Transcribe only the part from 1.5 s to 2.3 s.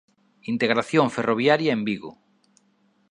en Vigo".